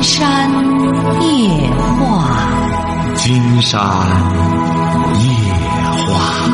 [0.00, 0.50] 金山
[1.20, 3.78] 夜话，金山
[5.20, 5.52] 夜
[6.06, 6.50] 话。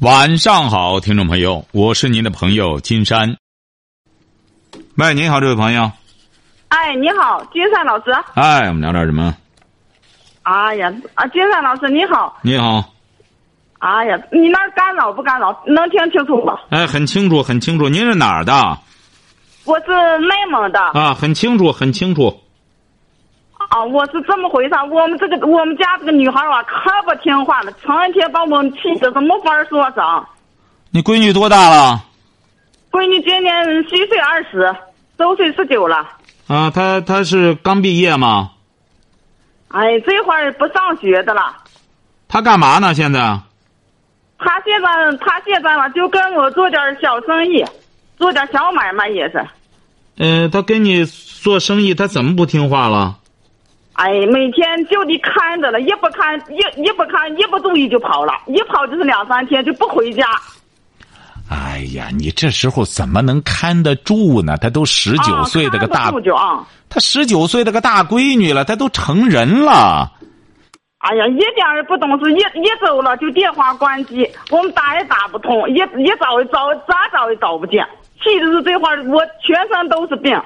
[0.00, 3.34] 晚上好，听众朋友，我是您的朋友金山。
[4.96, 5.90] 喂，您好，这位朋友。
[6.68, 8.10] 哎，你好，金山老师。
[8.34, 9.34] 哎，我们聊点什么？
[10.42, 12.36] 哎呀，啊，金山老师你好。
[12.42, 12.84] 你好。
[13.78, 15.58] 哎呀，你那儿干扰不干扰？
[15.66, 16.58] 能听清楚吗？
[16.68, 17.88] 哎，很清楚，很清楚。
[17.88, 18.78] 您是哪儿的？
[19.68, 20.80] 我是内蒙的。
[20.80, 22.40] 啊，很清楚，很清楚。
[23.68, 24.74] 啊，我是这么回事？
[24.90, 30.26] 我们这个我们家这个女孩啊，可不听话了，成天把我们气的是没法说上。
[30.90, 32.02] 你闺女多大了？
[32.90, 34.74] 闺女今年虚岁二十，
[35.18, 35.96] 周岁十九了。
[36.46, 38.52] 啊，她她是刚毕业吗？
[39.68, 41.54] 哎，这会儿不上学的了。
[42.26, 42.94] 她干嘛呢？
[42.94, 43.38] 现在？
[44.38, 44.88] 他现在，
[45.18, 47.62] 他现在嘛，就跟我做点小生意，
[48.16, 49.44] 做点小买卖也是。
[50.18, 53.18] 呃，他跟你做生意，他怎么不听话了？
[53.94, 60.24] 哎，每天就得看着了，一不看，一一不看，一不注意就跑了，一跑就是两三天就不回家。
[61.50, 64.56] 哎呀，你这时候怎么能看得住呢？
[64.58, 66.12] 他都十九岁的个大，
[66.88, 70.12] 他十九岁的个大闺女了，他都成人了。
[70.98, 77.86] 哎呀，一点也不懂事，一一走了就电话关机，我们打也打不通，一一找找咋找也找不见，
[78.20, 80.40] 气的是这会儿我全身都是病。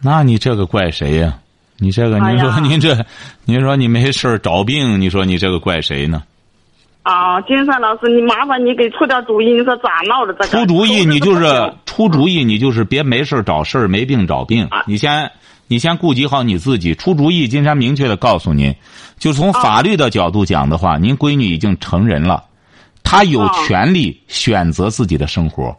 [0.00, 1.38] 那你这个怪谁呀？
[1.78, 3.06] 你这个，您说您这，
[3.44, 6.22] 您说你没事找病，你说你这个怪谁呢？
[7.02, 10.34] 啊，金山老师，你麻烦你给出点主意，你说咋闹的？
[10.34, 15.30] 这出主意，你就是出主意，你就是别没事找事没病找病，你先。
[15.68, 17.48] 你先顾及好你自己，出主意。
[17.48, 18.72] 金山明确的告诉您，
[19.18, 22.44] 就从法律的角度讲的话，您闺女已经成人了，
[23.02, 25.76] 她有权利选择自己的生活，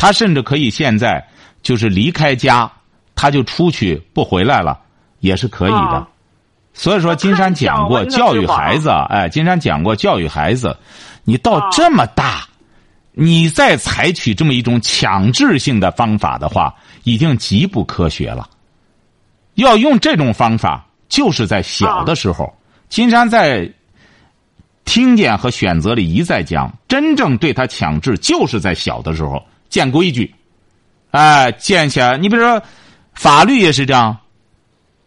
[0.00, 1.22] 她甚至可以现在
[1.60, 2.72] 就是离开家，
[3.14, 4.80] 他就出去不回来了，
[5.18, 6.06] 也是可以的。
[6.72, 10.74] 所以说，金山讲过教育孩子，哎，金山讲过教育孩子，
[11.24, 12.48] 你到这么大，
[13.12, 16.74] 你再采取这么一种强制性的方法的话，
[17.04, 18.48] 已经极不科学了。
[19.56, 22.50] 要用这种方法，就是在小的时候。
[22.88, 23.70] 金山在
[24.86, 30.34] 听见和选择里一再讲，真正对他强制，就是在小的时候建规矩，
[31.12, 32.18] 哎，建起来。
[32.18, 32.62] 你比如说，
[33.14, 34.18] 法律也是这样，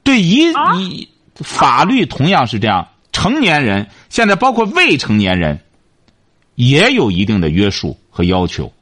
[0.03, 2.87] 对一一法律同样是这样。
[3.11, 5.59] 成年人现在包括未成年人，
[6.55, 8.73] 也有一定的约束和要求。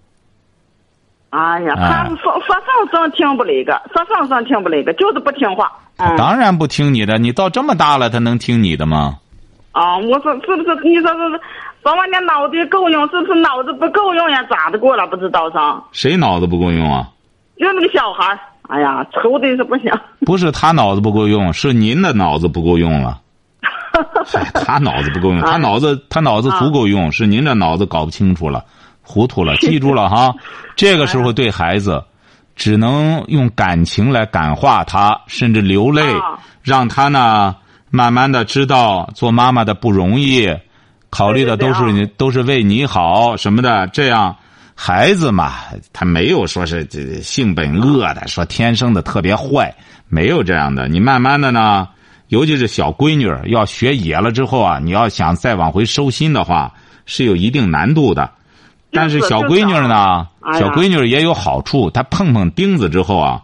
[1.31, 5.71] 哎呀，他说说上声听不了一个，说上声听不了一个，就是不听话。
[6.17, 9.17] 当然不听你的，你到这么大了，他能听你的吗？
[9.71, 10.75] 啊，我说是不是？
[10.83, 11.41] 你说是
[11.83, 14.43] 早晚年脑子够用，是不是脑子不够用呀？
[14.49, 15.07] 咋的过了？
[15.07, 15.83] 不知道上。
[15.91, 17.09] 谁脑子不够用啊？
[17.57, 19.91] 就那个小孩哎呀，愁的是不行。
[20.25, 23.19] 不是他脑子不够用，是您的脑子不够用了。
[24.53, 28.63] 他脑子不够用，他脑子他脑子足够用，是您这脑子搞不清楚了。
[29.01, 30.33] 糊涂了， 记住了哈！
[30.75, 32.01] 这个时候对孩子，
[32.55, 36.03] 只能用感情来感化他，甚至流泪，
[36.61, 37.55] 让他呢
[37.89, 40.47] 慢慢的知道做妈妈的不容易，
[41.11, 43.85] 考虑的都是你，都是为你好什么的。
[43.87, 44.35] 这样，
[44.73, 45.55] 孩子嘛，
[45.93, 49.75] 他没有说是这性本恶的，说天生的特别坏，
[50.07, 50.87] 没有这样的。
[50.87, 51.87] 你慢慢的呢，
[52.29, 56.73] 尤其是小闺女要学野了之后啊，你要想再往回收心的话，
[57.05, 58.31] 是有一定难度的。
[58.93, 60.27] 但是小闺女呢，
[60.59, 61.89] 小闺女也有好处。
[61.91, 63.41] 她碰碰钉子之后啊，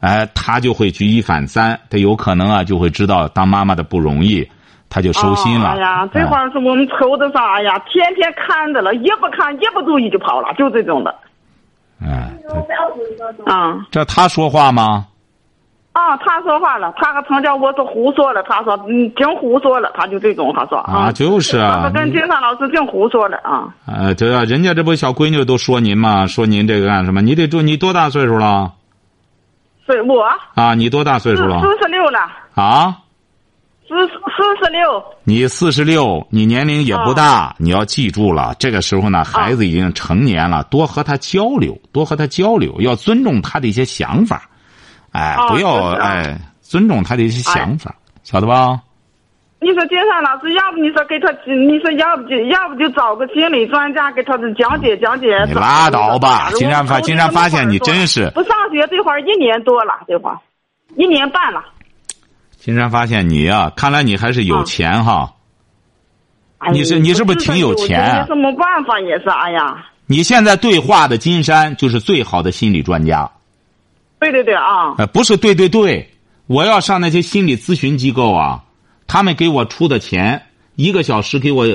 [0.00, 1.78] 哎，她就会举一反三。
[1.90, 4.46] 她有可能啊，就会知道当妈妈的不容易，
[4.92, 5.70] 她就收心了。
[5.70, 7.78] 哎呀，这会儿是我们愁的啥呀？
[7.88, 11.14] 天天看着了，一不看，一不注意就跑了，就这种的。
[12.02, 12.30] 哎，
[13.46, 15.06] 啊，这他说话吗？
[15.92, 23.74] 啊，他说话了，他和成叫我是胡说了，他说嗯，净胡说了，他就这种，他说啊，就是啊，他跟金山老师净胡说了啊。
[23.86, 27.22] 呃，对啊，人家这不小闺女都说您嘛，说您这个干什么？
[27.22, 28.72] 你得注，你多大岁数了？
[29.86, 30.22] 岁我
[30.54, 31.60] 啊，你多大岁数了？
[31.60, 32.20] 四十六了。
[32.54, 32.98] 啊？
[33.92, 35.04] 四四十六。
[35.24, 44.48] 你四十六，你年龄也不大，你要记住了，这个时候呢，孩子已经成年了，多和他交流，多和他交流，要尊重他的一些想法。
[45.12, 48.80] 哎，不要哎，尊重他的一些想法，晓得吧？
[49.60, 55.28] 你说金山老师，要不你说给他，你说要不就要不就找个心理专家给他讲解讲解。
[55.46, 60.38] 你拉倒吧，金山发金山发现你真是不上学这会儿一年多了，这会儿
[60.96, 61.62] 一年半了。
[62.64, 65.34] 金山发现你呀，看来你还是有钱哈。
[66.70, 68.24] 你是你是不是挺有钱？
[68.28, 69.84] 什么办法也是哎呀。
[70.06, 73.28] 你现在对话的金山就是最好的心理专家。
[74.20, 76.08] 对对对啊，呃，不是对对对，
[76.46, 78.62] 我要上那些心理咨询机构啊，
[79.08, 80.42] 他们给我出的钱，
[80.76, 81.66] 一个小时给我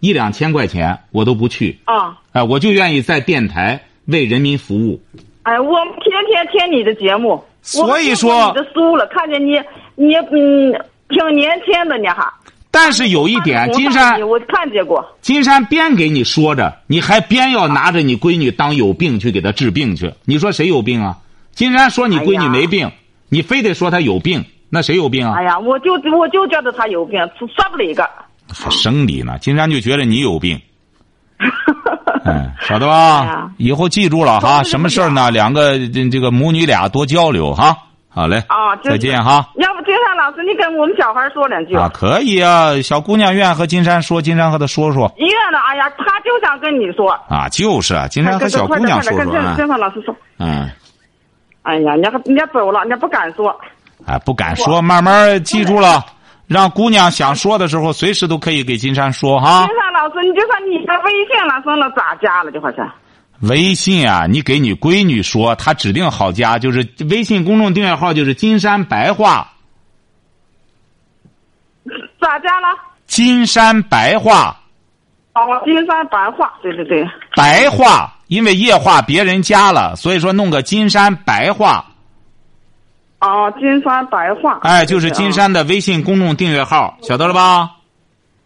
[0.00, 1.78] 一两千块钱，我都不去。
[1.84, 4.98] 啊，哎、我就愿意在电台为人民服务。
[5.42, 9.52] 哎，我们天天听你的节目，所以说你的书了，看见你
[9.94, 10.72] 你嗯
[11.08, 12.32] 挺年轻的呢哈。
[12.70, 15.06] 但是有一点，金山，我看见过。
[15.20, 21.18] 金山边给你说着，你还边要拿着你闺女当有病去给她治病去，你说谁有病啊？
[21.52, 22.90] 金山说你闺女没病，
[23.28, 25.34] 你非得说她有病，那谁有病啊？
[25.36, 28.08] 哎呀，我就我就觉得她有病，说不了一个。
[28.48, 29.38] 还生理呢？
[29.38, 30.58] 金山就觉得你有病。
[32.26, 33.50] 嗯，晓得哎吧？
[33.58, 35.30] 以后记住了哈，什么事儿呢？
[35.30, 37.76] 两个这这个母女俩多交流哈。
[38.14, 39.48] 好嘞，啊，就是再见哈。
[39.56, 41.74] 要不金山老师，你跟我们小孩说两句。
[41.74, 47.10] 啊，可以啊，小姑娘愿意和金山说，金山和她说说医院的，哎呀，他就想跟你说。
[47.28, 50.14] 啊，就是啊，金山和小姑娘说跟金山老师说。
[50.38, 50.68] 嗯，
[51.62, 53.58] 哎呀，人家人家走了，人家不敢说。
[54.04, 56.04] 哎，不敢说，慢慢记住了，
[56.46, 59.76] 让姑娘想说的时候，随时都可以给金山说哈金。
[59.76, 62.90] 山老师，你就说你的微信了，说了咋加了，就好像。
[63.40, 69.52] 微信啊，你给你闺女说，她指定好加，就是微信公众订阅号就是金山白话，
[72.20, 72.68] 咋加了？
[73.06, 74.60] 金山白话，
[75.34, 77.04] 哦，金山白话，对对对。
[77.34, 81.84] 白话，因为夜话别人加了，所以说弄个金山白话，
[83.22, 84.58] 哦，金山白话。
[84.62, 87.70] 哎，就是金山的微信公众订阅号，晓得了吧？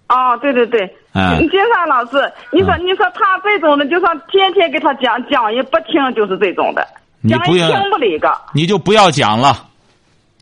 [0.08, 0.80] 哦，对对对。
[1.14, 6.86] 嗯金山老师，你说你说他这种的，就算天天给他讲讲也不听，就是这种的，
[7.22, 8.30] 你不要听不了一个。
[8.52, 9.64] 你就不要讲了，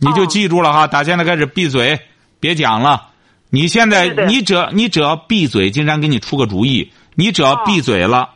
[0.00, 2.00] 你就哦记住了哈，打现在开始闭嘴，
[2.40, 3.00] 别讲了。
[3.50, 8.30] 你现在你只要你只要闭嘴，金山给你出个主意，你只要闭嘴了，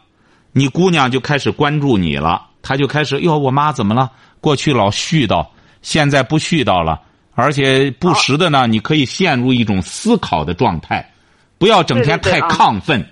[0.52, 4.12] 你姑娘就开始关注你了，她就开始哟，我妈怎么了？
[4.40, 5.44] 过去老絮叨，
[5.88, 7.00] 现在不絮叨了，
[7.34, 11.12] 而且不时的呢，你可以陷入一种思考的状态，
[11.56, 13.08] 不要整天太对对对啊亢奋。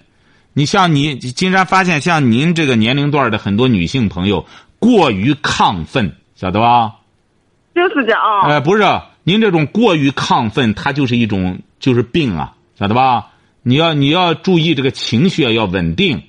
[0.52, 4.44] 你像你金山发现，像您这个年龄段的很多女性朋友
[4.78, 6.96] 过于亢奋，晓得吧？
[7.74, 8.46] 就是这样啊。
[8.46, 8.82] 呃，不是，
[9.24, 13.28] 您这种过于亢奋，它就是一种就是病啊，晓得吧？
[13.62, 16.22] 你要你要注意这个情绪啊要稳定。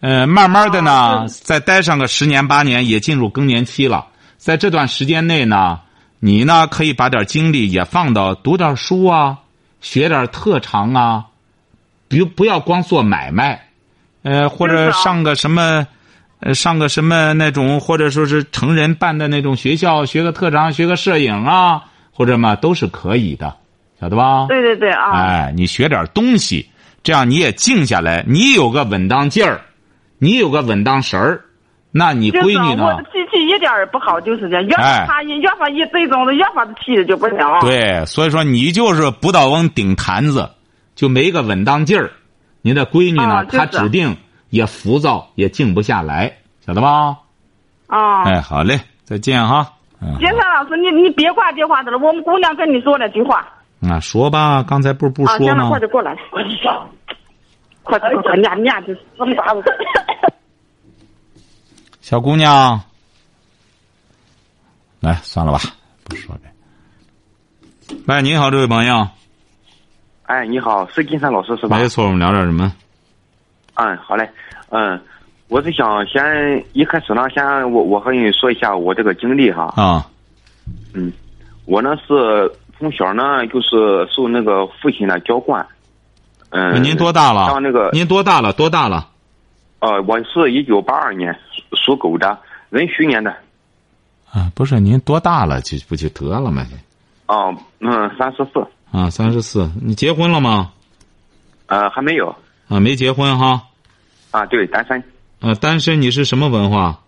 [0.00, 4.08] 呃，慢慢的呢，啊再待上个十年八年，也进入更年期了。
[4.44, 5.80] 在这段时间内呢，
[6.20, 9.38] 你呢可以把点精力也放到读点书啊，
[9.80, 11.24] 学点特长啊，
[12.08, 13.68] 比如不要光做买卖，
[14.22, 15.86] 呃，或者上个什么，
[16.40, 21.82] 呃，上个什么那种，或者说是成人办的那种学校，学个特长，学个摄影啊，
[22.12, 23.56] 或者嘛都是可以的，
[23.98, 24.44] 晓得吧？
[24.48, 25.10] 对对对啊。
[25.12, 26.68] 哎，你学点东西，
[27.02, 29.62] 这样你也静下来，你有个稳当劲儿，
[30.18, 31.42] 你有个稳当神儿，
[31.96, 32.86] 那你闺女呢？
[32.86, 34.66] 我的脾气一点儿也不好，就是这样。
[34.66, 37.60] 越哎发他越发一这种的，越发的气的就不行啊。
[37.60, 40.50] 对，所以说你就是不倒翁顶坛子，
[40.96, 42.10] 就没个稳当劲儿。
[42.62, 44.16] 你的闺女呢，啊就是她指定
[44.50, 47.16] 也浮躁，也静不下来，晓得吧？
[47.86, 48.24] 啊。
[48.24, 49.70] 哎，好嘞，再见哈。
[50.02, 53.46] 嗯，金山老师，你你别挂电话的了，我们姑娘跟你说两句话。
[53.78, 55.78] 那说吧，刚才不是不啊，说吗行了，快？
[55.78, 56.16] 点过来。
[57.84, 59.62] 快快快，念念这这么大子。
[62.04, 62.78] 小姑娘，
[65.00, 65.58] 来，算了吧，
[66.04, 66.36] 不说
[67.88, 67.94] 这。
[68.06, 69.08] 喂，你好，这位朋友。
[70.24, 71.78] 哎，你好，是金山老师是吧？
[71.78, 72.70] 没错，我们聊点什么？
[73.76, 74.28] 嗯，好嘞，
[74.68, 75.00] 嗯，
[75.48, 77.42] 我是想先一开始呢，先
[77.72, 80.06] 我我和你说一下我这个经历哈，啊，
[80.92, 81.10] 嗯，
[81.64, 85.66] 我呢是从小呢就是受那个父亲的娇惯，
[86.50, 87.46] 嗯，您多大了？
[87.46, 88.52] 像那个您多大了？
[88.52, 89.08] 多大了？
[89.84, 92.38] 呃，我是一九八二年属属狗的，
[92.70, 93.30] 壬戌年的，
[94.32, 95.60] 啊，不是，您多大了？
[95.60, 96.66] 就不就得了吗？
[97.26, 99.70] 哦、嗯，三十四，啊，三十四。
[99.82, 100.72] 你结婚了吗？
[101.66, 102.34] 呃，还没有，
[102.66, 103.60] 啊，没结婚哈。
[104.30, 105.04] 啊，对，单身，
[105.40, 106.00] 啊，单身。
[106.00, 106.98] 你是什么文化？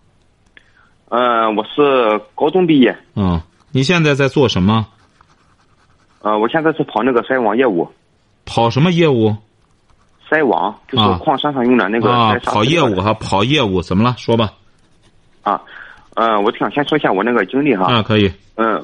[1.09, 3.41] 呃，我是高中毕业，嗯，
[3.71, 4.85] 你现在在做什么？
[6.21, 7.89] 呃，我现在是跑那个筛网业务，
[8.45, 9.35] 跑什么业务？
[10.29, 14.13] 筛网就是啊矿山上用的那个啊，筛沙跑业务哈，跑业务怎么了？
[14.17, 14.51] 说吧。
[15.43, 15.61] 啊，
[16.15, 17.91] 呃，我想先说一下我那个经历哈。
[17.91, 18.31] 啊，可以。
[18.55, 18.83] 嗯，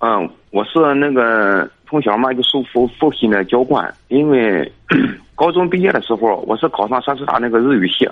[0.00, 4.72] 嗯，我是那个从小嘛就受父父亲的娇惯，因为
[5.36, 8.08] 高中毕业的时候，我是考上山师大那个日语系，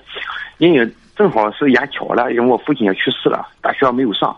[0.58, 4.36] 因为正好是眼巧了，因为我父亲也去世了，大学没有上。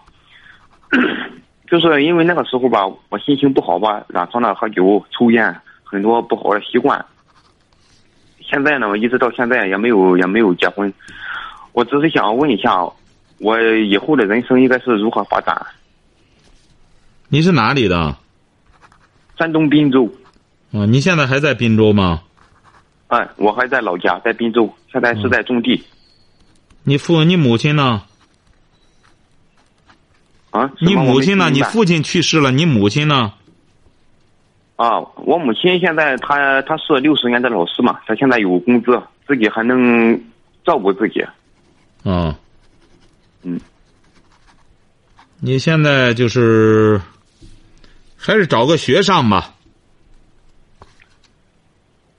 [1.70, 7.04] 就是因为那个时候吧，我心情不好吧，染上了喝酒、抽烟很多不好的习惯。
[8.50, 10.92] 现在呢，我一直到现在也没有也没有结婚。
[11.72, 12.82] 我只是想问一下，
[13.38, 15.54] 我以后的人生应该是如何发展？
[17.28, 18.16] 你是哪里的？
[19.38, 20.10] 山东滨州。
[20.72, 22.22] 啊，你现在还在滨州吗？
[23.08, 25.84] 哎，我还在老家，在滨州，现在是在种地。
[26.84, 28.02] 你父，你母亲呢？
[30.50, 30.70] 啊？
[30.80, 31.50] 你母亲呢？
[31.50, 33.34] 你父亲去世了，你母亲呢？
[34.78, 40.16] 啊，我母亲现在她她是六十年的老师嘛，她现在有工资，自己还能
[40.64, 41.20] 照顾自己。
[42.04, 42.32] 嗯。
[43.42, 43.60] 嗯。
[45.40, 47.00] 你现在就是
[48.16, 49.52] 还是找个学上吧。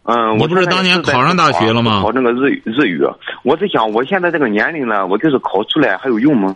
[0.03, 2.01] 嗯，你不是当年考上大学了吗？
[2.01, 2.99] 考那个日语日语，
[3.43, 6.53] 我是想，我现在这个年龄了，我就是考出来还有用吗？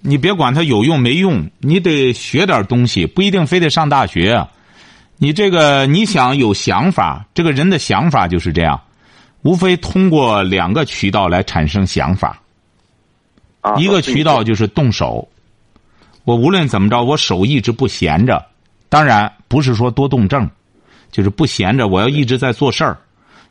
[0.00, 4.46] 你别管它有用没用，你得学点东西，不一定非得上大学。
[5.22, 8.80] 你这个你想有想法，这个人的想法就是这样，
[9.42, 12.40] 无非通过两个渠道来产生想法。
[13.60, 15.28] 啊，一个渠道就是动手。
[16.24, 18.42] 我无论怎么着，我手一直不闲着。
[18.88, 20.48] 当然不是说多动症。
[21.10, 22.96] 就是不闲着，我要一直在做事儿。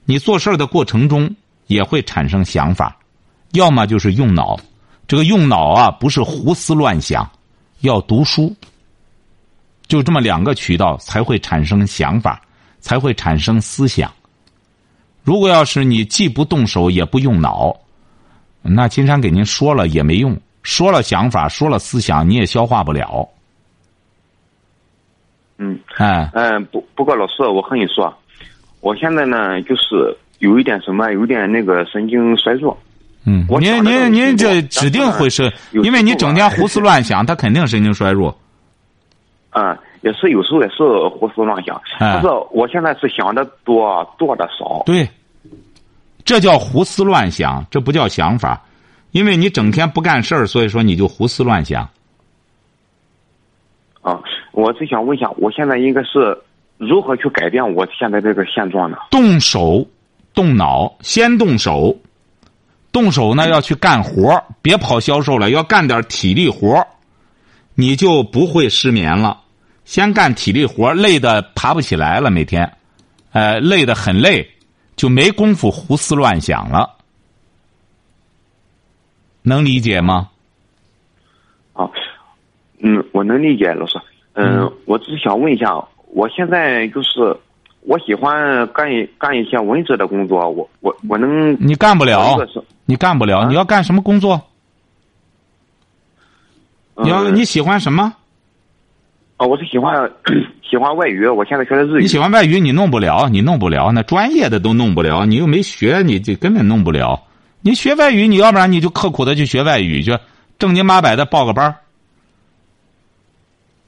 [0.06, 1.36] 你做事儿的过程中
[1.68, 2.98] 也会产生想法，
[3.52, 4.58] 要么就是用脑。
[5.08, 7.30] 这个用脑啊，不是胡思乱想，
[7.82, 8.56] 要读书。
[9.90, 12.40] 就这么两个渠道才会产生想法，
[12.80, 14.10] 才会产生思想。
[15.24, 17.76] 如果要是你既不动手也不用脑，
[18.62, 23.28] 那金山给您说了也没用，说了想法，说了思想，你也消化不了。
[25.58, 28.16] 嗯，哎，嗯，不，不过老师，我和你说，
[28.80, 32.78] 我现在呢，就是有一点什么，有点那个神经衰弱。
[33.26, 38.38] 嗯，您您您这指定会是，因为你整天胡思乱想， 他肯定神经衰弱。
[39.52, 44.84] 嗯，也是有时候也是胡思乱想，但是我现在是想的多，做的少。
[44.86, 45.10] 对，
[46.24, 48.62] 这叫胡思乱想，这不叫想法，
[49.12, 51.90] 因为你整天不干事儿，所以说你就胡思乱想。
[54.02, 54.20] 啊。
[54.52, 56.38] 我是想问一下，我现在应该是
[56.78, 58.98] 如何去改变我现在这个现状呢？
[59.10, 59.88] 动手，
[60.34, 61.96] 动脑，先动手。
[62.92, 66.86] 动手呢，要去干活别跑销售了，要干点体力活
[67.80, 69.40] 你就不会失眠了。
[69.86, 72.70] 先干体力活累的爬不起来了，每天，
[73.32, 74.46] 呃，累的很累，
[74.98, 76.98] 就没工夫胡思乱想了。
[79.44, 80.28] 能理解吗？
[81.72, 81.90] 好，
[82.80, 83.98] 嗯，我能理解，老师。
[84.34, 85.74] 嗯，我只是想问一下，
[86.12, 87.34] 我现在就是
[87.82, 92.38] 我喜欢干一干一些文职的工作，我我我能你干不了，
[92.84, 94.49] 你干不了，你要干什么工作？
[97.04, 98.14] 你要你喜欢什么？
[99.38, 100.12] 哦，我是喜欢
[100.70, 102.02] 喜欢外语，我现在学的日语。
[102.02, 107.24] 你喜欢外语，你弄不了，你弄不了，那专业的都弄不了，你又没学，你这根本弄不了。
[107.62, 110.18] 你学外语，你要不然你就刻苦的去学外语去，
[110.58, 111.76] 正经八百的报个班儿。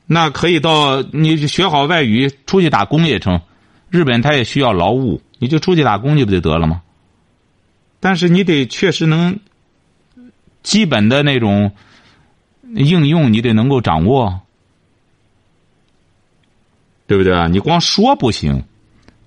[0.07, 3.41] 那可以到你学好外语，出去打工也成。
[3.89, 6.81] 日本他也需要劳务，你就出去打工去不就得了吗？
[7.99, 9.37] 但是你得确实能
[10.63, 11.71] 基本的那种
[12.75, 14.39] 应用，你得能够掌握，
[17.07, 17.47] 对不对啊？
[17.47, 18.63] 你光说不行，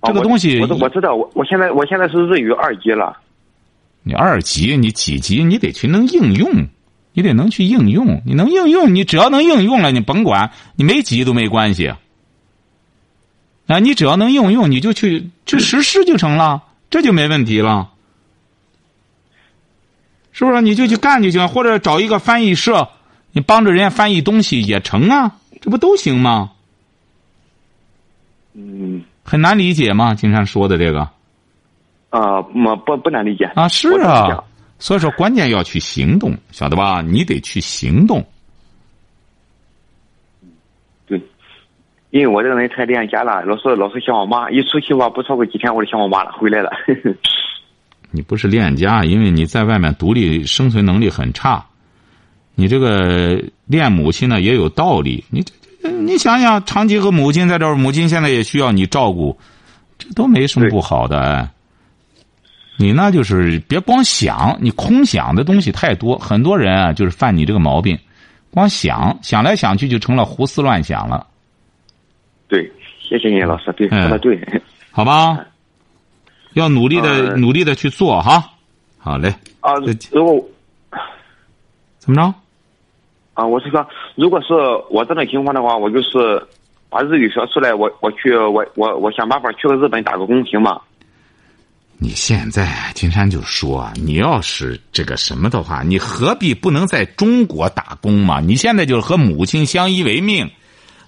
[0.03, 3.17] 这个东西我我知道，我我现在我现在是日语二级了。
[4.03, 5.43] 你二级，你几级？
[5.43, 6.67] 你得去能应用。
[7.17, 11.93] 你得能去应用，你能应用，你只要能应用了，你甭管你没级都没关系。
[13.69, 17.93] 啊，你只要能应用，你就去去实施就成了，这就没问题了，
[20.33, 20.61] 是不是？
[20.61, 22.89] 你就去干就行，或者找一个翻译社，
[23.35, 26.53] 你帮着人家翻译东西也成啊，这不都行吗？
[28.55, 30.15] 嗯，很难理解吗？
[30.15, 31.01] 金山说的这个？
[32.11, 34.45] 啊，不不不难理解啊，是啊。
[34.79, 37.03] 所以说，关键要去行动，晓得吧？
[37.03, 38.25] 你得去行动。
[41.07, 41.21] 对，
[42.11, 46.71] 因为我这个人太恋家了，老是老是想我妈，一出去吧，不超过几天我就想我妈了，回来了。
[48.13, 51.67] 你不是恋家，因为你在外面独立生存能力很差。
[52.55, 55.25] 你这个恋母亲呢，也有道理。
[55.31, 55.53] 你这
[55.91, 59.37] 你想想，长期和母亲在这儿，母亲现在也需要你照顾，
[59.99, 61.51] 这都没什么不好的哎。
[62.77, 67.99] 你呢就是别光想，你空想的东西太多，很多人啊就是犯你这个毛病，
[68.51, 71.27] 光想想来想去就成了胡思乱想了。
[72.49, 72.71] 对，
[73.01, 75.39] 谢谢你老师，对，说的对，好吧，
[76.55, 78.45] 要努力的努力的去做哈，
[78.99, 79.33] 好嘞。
[79.61, 79.75] 啊，
[80.11, 80.45] 如果
[81.99, 82.35] 怎么着？
[83.35, 84.55] 啊，我是说，如果是
[84.91, 86.41] 我这种情况的话，我就是
[86.89, 90.81] 把日语学出来，我我去我我我想办法去个日本打个工，行吗？
[91.99, 98.41] 你现在金山就说，你要是这个什么的话，你何必不能在中国打工嘛？
[98.41, 100.51] 你现在就是和母亲相依为命，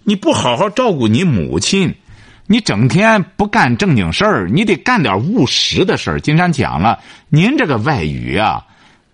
[0.04, 1.94] 你不好好照顾你母亲，
[2.46, 6.20] 你整天不干正经事儿，你得干点务实的事儿。
[6.20, 8.64] 金山讲了，您这个外语啊，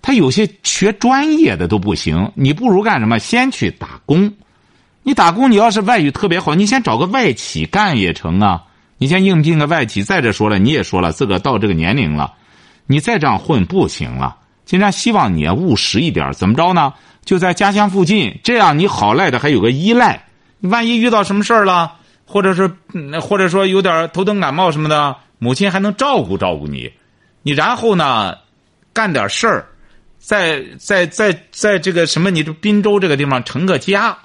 [0.02, 3.18] 他有些学专业的都不行，你不如干什么？
[3.18, 4.34] 先去打工。
[5.04, 8.64] 你打工，你要是外语特别好，你先找个外企干也成啊。
[8.98, 12.34] 你先应聘个外企，再者说了，你也说了，自个到这个年龄了，
[12.86, 14.36] 你再这样混不行了。
[14.64, 16.92] 金山希望你务实一点，怎么着呢？
[17.24, 20.24] 就在家乡附近，这样你好赖的还有个依赖。
[20.60, 21.94] 万一遇到什么事儿了，
[22.24, 22.70] 或者是
[23.20, 26.92] 或者说有点头疼感冒什么的，母亲还能照顾照顾你。
[27.42, 28.36] 你然后呢，
[28.92, 29.66] 干点事儿，
[30.22, 34.16] 在在在在这个什么，你这滨州这个地方成个家。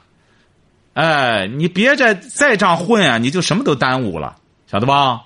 [0.94, 4.36] 哎，你别再再这样混啊，你就什么都耽误了。
[4.68, 5.22] 晓得吧？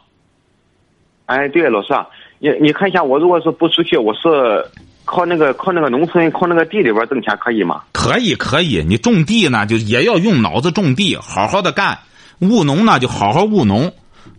[1.26, 2.08] 哎，对，老师啊，
[2.40, 4.66] 你你看一下，我如果是不出去，我是
[5.04, 7.84] 靠那个靠那个农村靠那个地里边挣钱可以吗？
[7.92, 8.84] 可以，可以。
[8.88, 11.98] 你种地呢，就也要用脑子种地，好好的干；
[12.40, 13.94] 务农呢，就好好务农。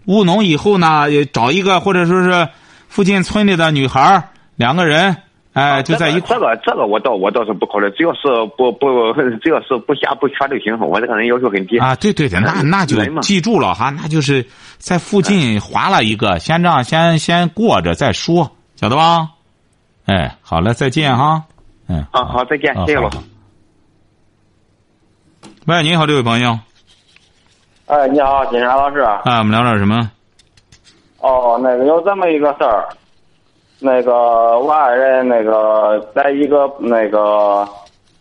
[0.06, 2.48] 务农以后呢，找一个或者说是
[2.88, 5.16] 附近村里的女孩两个人。
[5.52, 8.20] 哎，就在一块这个这个我倒我倒是不考虑，只要是
[8.56, 8.86] 不不
[9.42, 10.78] 只要是不瞎不缺就行。
[10.80, 11.94] 我这个人要求很低啊。
[11.96, 14.46] 对对对，那那就记住了哈，那就是
[14.78, 19.28] 在附近划了一个，先这样先先过着再说，晓得吧？
[20.06, 21.44] 哎，好了，再见哈。
[21.88, 23.18] 嗯，好好再见，谢谢老师。
[25.66, 26.58] 喂，你好，这位朋友。
[27.86, 29.00] 哎，你好，警察老师。
[29.24, 30.10] 哎，我们聊点什么？
[31.20, 32.88] 哦，那个有这么一个事儿。
[33.82, 37.66] 那个我爱人那个在一个那个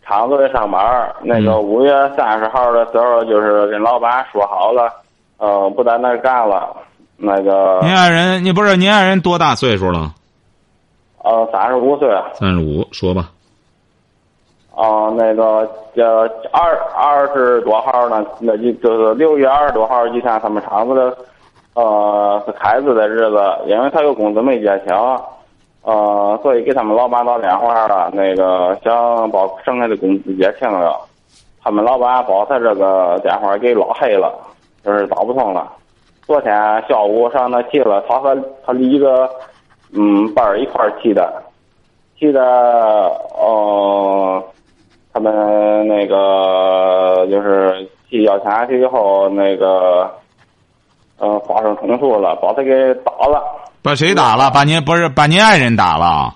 [0.03, 0.81] 厂子里上班
[1.21, 4.91] 那个五月三十号的时候，就是跟老板说好了，
[5.37, 6.75] 呃，不在那儿干了。
[7.23, 10.11] 那个您爱人，你不是您爱人多大岁数了？
[11.23, 12.09] 呃，三十五岁。
[12.33, 13.29] 三十五，说吧。
[14.73, 21.15] 哦，那个呃二二十多号呢，那就就是六月二十多号，一天他们厂子的
[21.75, 24.95] 呃是开支的日子，因为他有工资没结清。
[25.83, 30.95] 呃，所以给他们老板打电话了，那个想把剩下的工资结清了，
[31.63, 34.31] 他们老板把他这个电话给拉黑了，
[34.83, 35.71] 就是打不通了。
[36.27, 36.53] 昨天
[36.87, 39.27] 下午上那去了，他和他一个
[39.93, 41.41] 嗯伴儿一块儿去的，
[42.15, 42.41] 去的
[43.35, 44.43] 哦，
[45.11, 50.09] 他们那个就是去要钱去以后，那个
[51.17, 53.43] 嗯发生冲突了，把他给打了。
[53.83, 54.51] 把谁打了？
[54.51, 56.35] 把您不是把您爱人打了？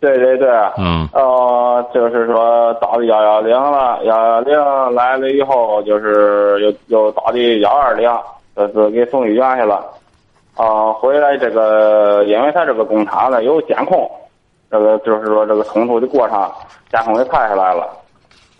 [0.00, 0.48] 对对对。
[0.78, 1.08] 嗯。
[1.12, 8.10] 呃，就是说打的幺幺零了，幺幺零来了以后，就是又又打的幺二零，
[8.56, 9.84] 就是给送医院去了。
[10.56, 14.10] 啊，回来这个，因为他这个工厂呢有监控，
[14.70, 16.50] 这个就是说这个冲突的过程，
[16.90, 17.88] 监控给拍下来了。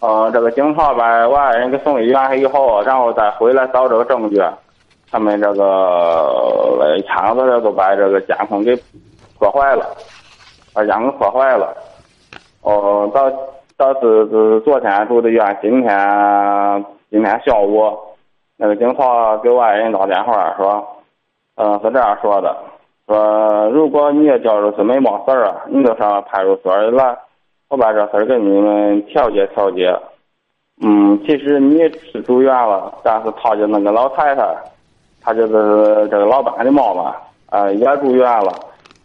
[0.00, 4.40] 呃，这个警察把我爱人给送医院去以后，然后再回来找这个证据。
[5.12, 8.74] 他们这个厂子都把这个监控给
[9.38, 9.86] 破坏了，
[10.72, 11.76] 把监控破坏了。
[12.62, 13.30] 哦，到
[13.76, 17.94] 到是是昨天住的院，今天今天下午，
[18.56, 20.82] 那个警察给我爱人打电话说，
[21.56, 22.56] 嗯，是这样说的，
[23.06, 27.18] 说如果你也觉着是没嘛事儿啊，你就上派出所来，
[27.68, 29.94] 我把这事儿给你们调解调解。
[30.82, 31.78] 嗯，其实你
[32.10, 34.42] 是住院了，但是他就那个老太太。
[35.22, 37.14] 他就是这个老板的猫嘛，
[37.50, 38.52] 啊，也住院了。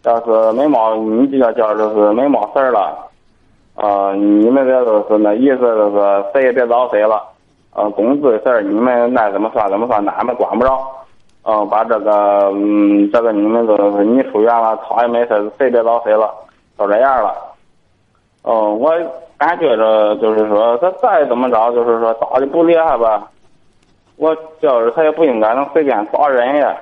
[0.04, 2.96] 要是没猫，你比较叫就是没猫事儿了，
[3.74, 7.22] 啊，你们这都是那意思就是谁也别找谁了，
[7.74, 10.78] 啊，工资的事儿你们爱怎么算怎么算，俺们管不着。
[11.44, 16.30] 嗯，把这个，嗯，这个你们都是你出院了，他也没事，谁别找谁了，
[16.78, 17.34] 就这样了。
[18.44, 18.92] 嗯，我
[19.38, 23.26] 感觉着就是说，他再怎么着，就是说打的不厉害吧。
[24.18, 26.76] 我觉着他也不应该能随便打人呀。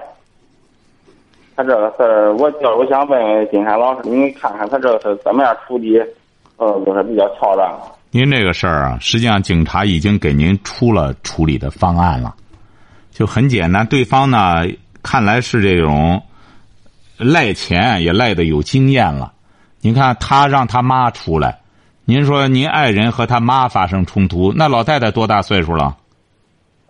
[1.54, 5.98] 他这个事儿，我就我想问问金山老师，你看看他这个是怎么样处理，
[6.56, 7.78] 呃，就是比较恰当。
[8.10, 12.34] 您这个事儿啊，实际上警察已经给您出了处理的方案了，
[13.10, 13.86] 就很简单。
[13.86, 14.66] 对方呢，
[15.02, 16.22] 看来是这种
[17.18, 19.32] 赖钱也赖的有经验了。
[19.80, 21.60] 您看他让他妈出来，
[22.04, 25.96] 您说您爱人和他妈发生冲突，那老太太多大岁数了？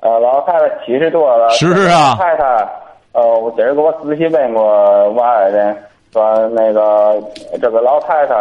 [0.07, 1.49] 呃，老太太七十多了。
[1.51, 2.11] 是啊。
[2.11, 2.45] 老太太，
[3.11, 4.63] 呃，我今儿给我仔细问过
[5.11, 5.77] 我爱人，
[6.13, 7.21] 说那个
[7.61, 8.35] 这个老太太，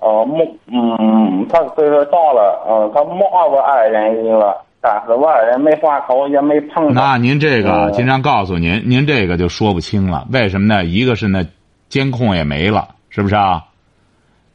[0.00, 10.26] 呃，没，嗯，她岁数大了，嗯，她骂我爱人了，但是我爱人没还口，也没碰那您这个，经常告诉您，您这个就说不清了。
[10.32, 10.84] 为什么呢？
[10.84, 11.46] 一个是那，
[11.88, 13.62] 监控也没了，是不是啊？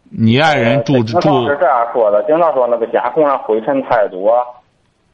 [0.10, 4.46] 你爱人住住是这样说的，经常说那个监控上灰尘太多，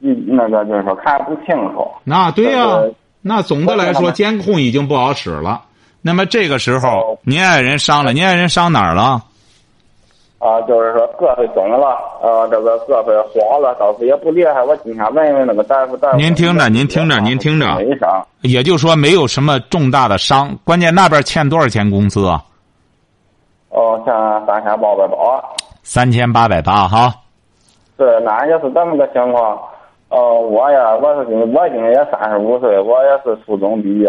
[0.03, 1.89] 一那个就是说看不清楚。
[2.03, 5.61] 那对呀、对那总的来说，监控已经不好使了。
[6.01, 9.23] 那么这个时候哦，您爱人伤了，您爱人伤哪儿了？
[10.39, 14.61] 啊，就是说胳膊肿了，呃，这个胳膊黄了，倒是也不厉害。
[14.61, 18.27] 我今天问问那个大夫，大夫您听着您听着您听着没伤。
[18.41, 20.53] 也就是说，没有什么重大的伤。
[20.65, 22.43] 关键那边欠多少钱工资啊？
[23.69, 24.13] 哦，欠
[24.45, 25.15] 三千八百八。
[25.81, 27.13] 三千八百八哈。
[27.97, 29.57] 是，那也是这么个情况。
[30.13, 34.07] 呃，我呀，我是今我今年也三十五岁，我也是初中毕业。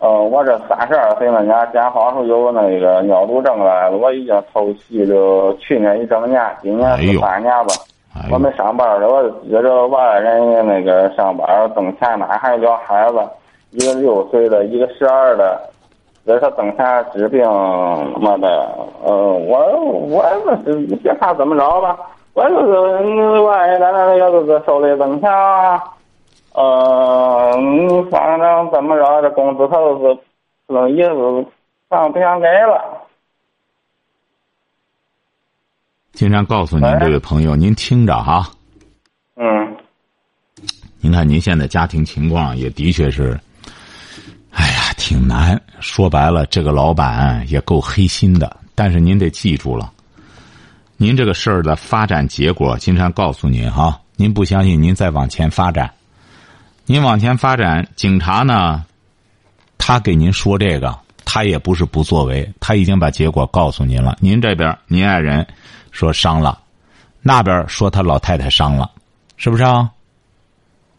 [0.00, 7.72] 呃，我这三十二岁那年检查出有那个尿毒症来了，我已经透析了去年一整年，今年是哎呦半年吧。
[8.32, 13.18] 我没上班了，我就接着我爱人那个上班挣钱呢，还有俩孩子，
[13.70, 15.60] 一个六岁的，一个十二的，
[16.26, 17.40] 给他挣钱治病
[18.20, 18.48] 么的。
[19.04, 19.64] 呃，我
[20.08, 20.24] 我
[20.64, 21.96] 这是别看怎么着吧，
[22.32, 22.72] 我就是
[23.40, 25.82] 我爱人在那也就是手里挣钱啊。
[26.52, 30.18] 呃，嗯反正怎么着，这工资他都是
[30.66, 31.46] 这种意思，
[31.88, 33.06] 上不想给了。
[36.12, 38.50] 经常告诉您，这位朋友，您听着哈。
[39.36, 39.76] 嗯
[41.00, 43.38] 您看您现在家庭情况也的确是，
[44.52, 45.58] 哎呀，挺难。
[45.80, 48.54] 说白了，这个老板也够黑心的。
[48.74, 49.90] 但是您得记住了，
[51.02, 55.90] 您这个事儿的发展结果，金山告诉您哈，您不相信，您再往前发展。
[56.84, 58.84] 您往前发展，警察呢，
[59.78, 64.14] 他给您说这个，他也不是不作为，他已经把结果告诉您了。
[64.20, 65.46] 您这边您爱人
[65.90, 66.58] 说伤了，
[67.22, 68.90] 那边说他老太太伤了，
[69.38, 69.90] 是不是啊？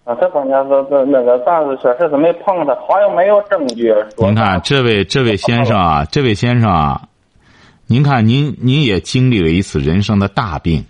[0.05, 3.93] 啊，这关键是这那个，但是确实是没碰他，好像没有证据。
[4.17, 7.03] 您看，这位这位先生啊，这位先生啊，
[7.91, 10.81] 您看您您也经历了一次人生的大病，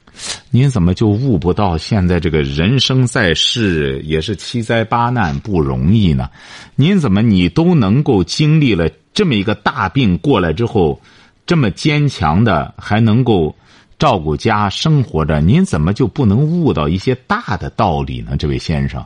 [0.52, 6.30] 您怎么就悟不到现在这个人生在世也是七灾八难不容易呢？
[6.76, 11.02] 您怎么你都能够经历了这么一个大病过来之后，
[11.48, 13.56] 这么坚强的还能够
[13.98, 18.38] 照顾家生活着，您怎么就不能悟到一些大的道理呢？
[18.38, 19.04] 这位先生。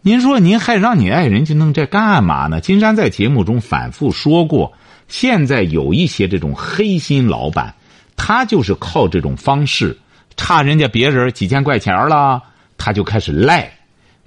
[0.00, 2.62] 您说您还让你爱人去弄这干嘛呢？
[2.62, 4.72] 金山在节目中反复说过，
[5.08, 7.74] 现在有一些这种黑心老板，
[8.16, 9.96] 他就是靠这种方式，
[10.36, 12.42] 差人家别人几千块钱了，
[12.76, 13.70] 他就开始赖，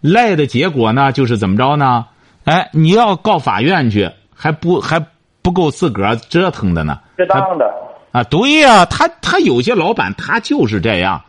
[0.01, 2.05] 赖的结果呢，就是怎么着呢？
[2.45, 5.05] 哎，你要告法院去，还不还
[5.41, 6.99] 不够自个儿折腾的呢。
[7.17, 7.65] 适当的。
[8.11, 11.21] 啊，对呀、他他有些老板他就是这样。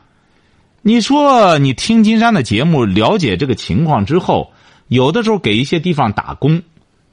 [0.80, 4.50] 你说你听金山的节目，了解这个情况之后，
[4.88, 6.62] 有的时候给一些地方打工，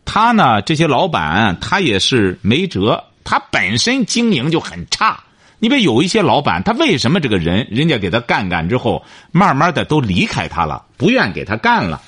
[0.09, 5.19] 他呢这些老板他也是没辙，他本身经营就很差。
[5.59, 12.01] 你别有一些老板，他为什么这个人人家给他干干之后，慢慢的都离开他了，不愿给他干了，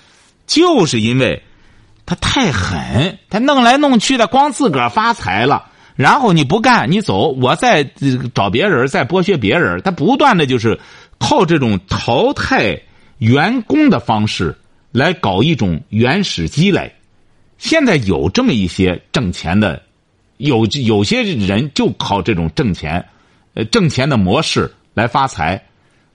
[0.47, 1.43] 就是因为
[2.05, 5.65] 他太狠，他弄来弄去的，光自个儿发财了。
[5.95, 7.83] 然后你不干，你走，我再
[8.33, 9.81] 找别人，再剥削别人。
[9.81, 10.79] 他不断的就是
[11.17, 12.79] 靠这种淘汰
[13.17, 14.57] 员工的方式
[14.93, 16.93] 来搞一种原始积累。
[17.59, 19.83] 现在有这么一些挣钱的，
[20.37, 23.05] 有有些人就靠这种挣钱，
[23.53, 25.61] 呃，挣钱的模式来发财。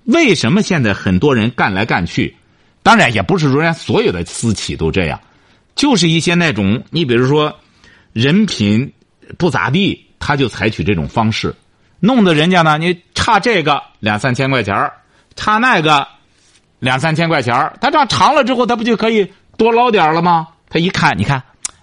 [0.04, 2.35] 为什么现在很多人干来干去？
[2.83, 5.20] 当然也不是说人家所有的私企都这样，
[5.74, 7.54] 就是一些那种，你比如说
[8.12, 8.92] 人品
[9.38, 11.54] 不咋地，他就采取这种方式，
[12.00, 14.90] 弄得人家呢，你差这个两三千块钱
[15.37, 16.07] 差那个
[16.78, 20.48] 两三千块钱他这样长了之后，他不就可以多捞点了吗？
[20.74, 21.40] 他一看，你看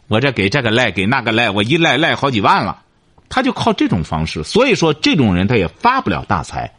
[0.09, 2.83] 我这给这个赖，给那个赖，我一赖赖好几万了，
[3.29, 4.43] 他就靠这种方式。
[4.43, 6.73] 所以说，这种人他也发不了大财。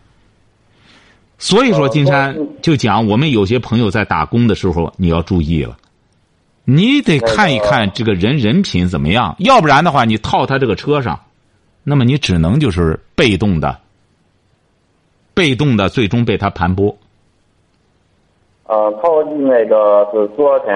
[1.39, 5.79] 所以说，金山就讲，我们有些朋友在打工的时候，你要注意了，
[6.67, 11.19] 你得看一看这个人人品怎么样，要不然的话，你套他这个车上，
[11.83, 13.81] 那么你只能就是被动的，
[15.33, 16.95] 被动的，最终被他盘剥。
[18.67, 20.75] 呃，头那个是昨天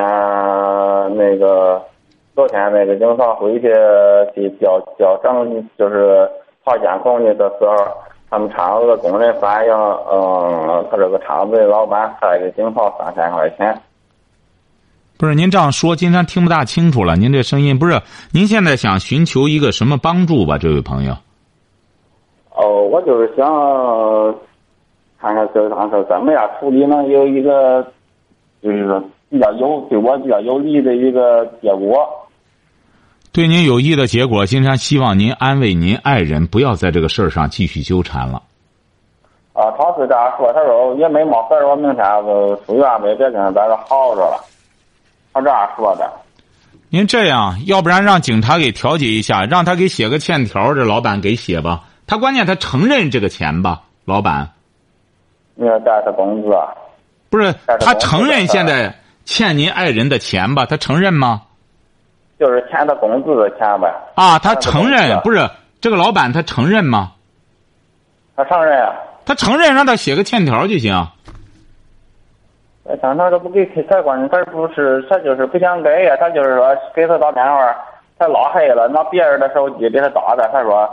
[1.16, 1.80] 那个
[2.34, 3.72] 昨天那个警察回去
[4.34, 6.28] 去调调证，就是
[6.64, 7.76] 跑监控去的时候，
[8.28, 13.80] 他们厂子的工人反映，嗯，他这个厂子的老板开给警方三千块钱。
[15.18, 17.16] 不是您这样说，金山听不大清楚了。
[17.16, 17.98] 您这声音不是？
[18.32, 21.14] 您现在想寻求一个什么帮助吧，这位朋友？
[22.50, 23.46] 哦，我就是想
[25.20, 27.82] 看看这当时怎么样处理能有一个，
[28.62, 32.06] 就是说比较有对我比较有利的一个结果。
[33.32, 38.42] 对您有益的结果，金山希望您安慰您爱人，不要在这个事儿上继续纠缠了。
[39.52, 44.44] 啊，他是这样说，他说也没嘛事儿，我明天就出院呗，别跟他在这耗着了。
[45.32, 46.10] 他这样说的。
[46.88, 51.84] 您这样，要不然让警察给调解一下，让他给写个欠条，这老板给写吧。
[52.06, 54.50] 他关键他承认这个钱吧，老板。
[55.56, 56.72] 你要带他工资啊。
[57.28, 60.64] 不是，他承认现在欠您爱人的钱吧？
[60.64, 61.42] 他承认吗？
[62.38, 63.92] 就是欠他工资的钱呗。
[64.14, 65.48] 啊，他承认不是
[65.80, 67.12] 这个老板，他承认吗？
[68.36, 68.94] 他承认啊。
[69.24, 70.94] 他承认，让他写个欠条就行。
[72.84, 77.76] 那当他都不给他关键他不是他就是不想给呀，他就是说给他打电话，
[78.18, 80.48] 他拉黑了，拿别人的手机给他打的。
[80.52, 80.88] 他说：“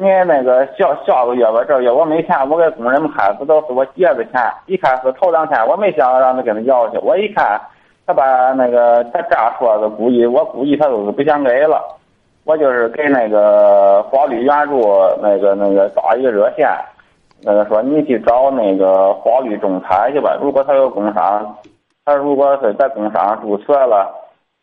[0.00, 4.40] 你那个下下个月吧，这月我没钱，我给工人们开，不都是我借的钱？
[4.64, 7.60] 一开始头两天我没想让他跟他要去，我一看
[8.06, 11.82] 他把那个他这样说的，估计我估计他都是不想给了。
[12.44, 14.80] 我就是给那个法律援助
[15.20, 16.66] 那个那个打一个热线。”
[17.42, 20.36] 那个说你去找那个法律仲裁去吧。
[20.42, 21.56] 如果他有工伤，
[22.04, 24.10] 他如果是在工伤注册了，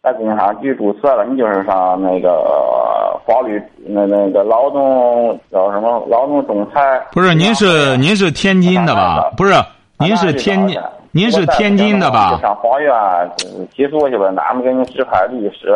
[0.08, 7.06] 在工商局注册了，你就是上那个法律那那个劳动叫什么劳动仲裁。
[7.12, 9.30] 不是，您是您是天津的吧？
[9.36, 9.54] 不是，
[10.00, 10.80] 您是天津，
[11.12, 12.39] 您是天津的吧？
[12.41, 12.93] 上法院
[13.76, 15.76] 起诉去吧，俺们给你指派律师，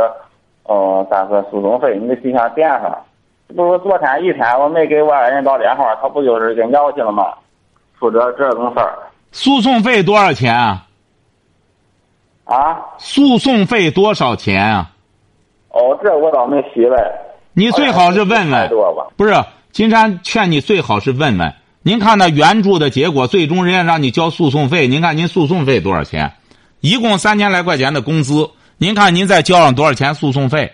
[0.70, 2.98] 嗯，但是诉讼费你得提前垫上。
[3.54, 7.34] 不是昨天一天我没给我爱人打电话，他不就是给要去了吗？
[8.00, 8.94] 说这这种事儿。
[9.34, 10.86] 诉讼费多少钱啊？
[12.52, 12.78] 啊？
[12.98, 14.92] 诉讼费多少钱啊？
[15.70, 17.00] 哦，这我倒没细问。
[17.54, 18.70] 你最好是问问。
[19.16, 19.34] 不是，
[19.72, 21.54] 金山劝你最好是问问。
[21.82, 26.34] 您看那援助的结果，最终人家让你交诉讼费，您看您诉讼费多少钱？
[26.82, 30.72] 一共三千来块钱的工资，您看您再交上多少钱诉讼费？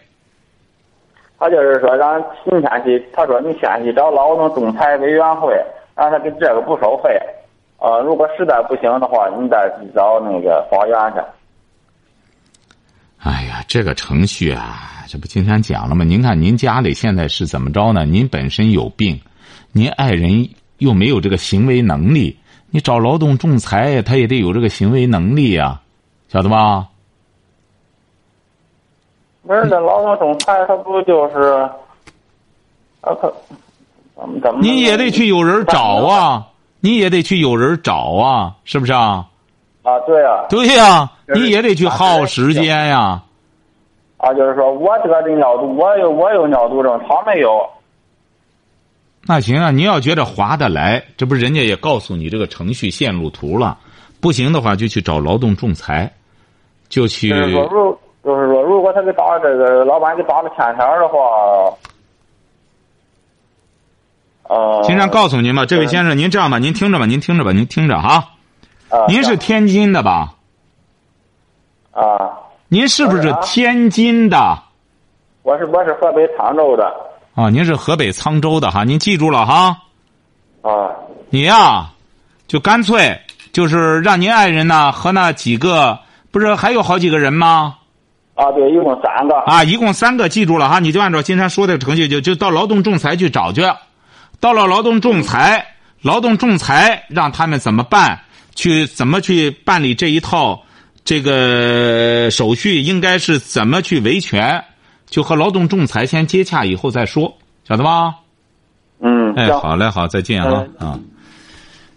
[1.40, 5.54] 他就是说让你先去，他说你先去找劳动仲裁委员会，
[5.96, 7.16] 让他给这个不收费。
[7.80, 11.20] 呃，如果实在不行的话，你再去找那个法院去。
[13.20, 16.06] 哎呀，这个程序啊，这不今天讲了吗？
[16.06, 18.06] 您看您家里现在是怎么着呢？
[18.06, 19.20] 您本身有病，
[19.72, 22.38] 您爱人又没有这个行为能力，
[22.70, 25.82] 你找劳动仲裁，他也得有这个行为能力呀，
[26.30, 26.88] 晓得吧？
[29.46, 31.40] 不是这劳动仲裁，他不就是，
[33.02, 33.32] 啊他，
[34.16, 34.60] 怎么怎么？
[34.62, 36.48] 你也得去有人找啊，
[36.80, 39.28] 你也得去有人找啊，是不是啊？
[39.88, 40.45] 啊，对呀。
[40.50, 43.23] 对呀，你也得去耗时间呀。
[44.17, 47.65] 啊，就是说我得的尿毒，我有我有尿毒症，他没有。
[49.26, 53.78] 那行啊，你要觉得划得来，这不人家也告诉你这个程序线路图了，
[54.19, 56.12] 不行的话就去找劳动仲裁，
[56.89, 57.30] 就去。
[57.30, 57.36] 就
[58.36, 61.17] 是说，如果他给打这个老板给打了欠条的话，
[64.50, 68.32] 呃，金山告诉您吧，这位先生，您这样吧，您听着吧，您听着吧，您听着哈。
[69.08, 70.34] 您是天津的吧？
[71.91, 72.04] 啊。
[72.69, 74.58] 您是不是天津的？
[75.43, 76.86] 我是我是河北沧州的。
[77.34, 79.78] 啊，您是河北沧州的哈，您记住了哈。
[80.62, 80.91] 啊。
[81.30, 81.89] 你呀，
[82.47, 83.17] 就干脆
[83.54, 85.97] 就是让您爱人呢和那几个，
[86.30, 87.76] 不是还有好几个人吗？
[88.36, 93.63] 啊，对，一共三个啊，一共三个，记住了哈，你就按照金山说的程序，就就到劳动仲裁去找去。
[94.39, 95.65] 到了劳动仲裁，
[96.02, 98.19] 劳动仲裁让他们怎么办？
[98.58, 100.62] 去怎么去办理这一套
[101.06, 102.82] 这个手续？
[102.82, 104.65] 应该是怎么去维权？
[105.06, 108.15] 就和劳动仲裁先接洽，以后再说，晓得吧？
[109.00, 111.00] 嗯，哎，好嘞，好，再见啊啊！